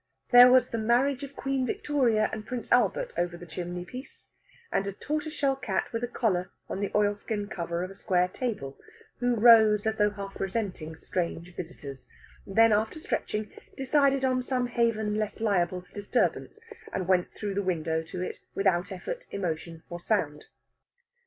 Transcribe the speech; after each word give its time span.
There 0.31 0.51
was 0.51 0.69
the 0.71 0.79
marriage 0.79 1.21
of 1.21 1.35
Queen 1.35 1.63
Victoria 1.63 2.27
and 2.33 2.43
Prince 2.43 2.71
Albert 2.71 3.13
over 3.19 3.37
the 3.37 3.45
chimney 3.45 3.85
piece, 3.85 4.25
and 4.71 4.87
a 4.87 4.93
tortoiseshell 4.93 5.57
cat 5.57 5.93
with 5.93 6.03
a 6.03 6.07
collar 6.07 6.51
on 6.67 6.79
the 6.79 6.89
oilskin 6.97 7.47
cover 7.47 7.83
of 7.83 7.91
a 7.91 7.93
square 7.93 8.27
table, 8.27 8.79
who 9.19 9.35
rose 9.35 9.85
as 9.85 9.97
though 9.97 10.09
half 10.09 10.39
resenting 10.39 10.95
strange 10.95 11.55
visitors; 11.55 12.07
then, 12.47 12.71
after 12.73 12.99
stretching, 12.99 13.51
decided 13.77 14.25
on 14.25 14.41
some 14.41 14.65
haven 14.65 15.13
less 15.13 15.39
liable 15.39 15.83
to 15.83 15.93
disturbance, 15.93 16.59
and 16.91 17.07
went 17.07 17.31
through 17.35 17.53
the 17.53 17.61
window 17.61 18.01
to 18.01 18.23
it 18.23 18.39
without 18.55 18.91
effort, 18.91 19.27
emotion, 19.29 19.83
or 19.87 19.99
sound. 19.99 20.45